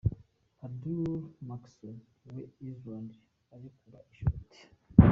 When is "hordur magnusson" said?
0.59-1.95